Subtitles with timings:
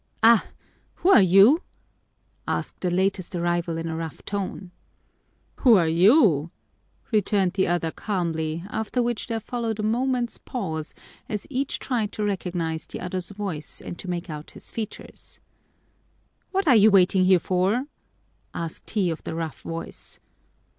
[0.23, 0.47] "Ah!
[0.95, 1.61] Who are you?"
[2.47, 4.71] asked the latest arrival in a rough tone.
[5.57, 6.49] "Who are you?"
[7.11, 10.95] returned the other calmly, after which there followed a moment's pause
[11.29, 15.39] as each tried to recognize the other's voice and to make out his features.
[16.49, 17.85] "What are you waiting here for?"
[18.55, 20.19] asked he of the rough voice.